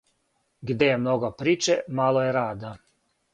[0.69, 2.73] Где је много приче мало је рада.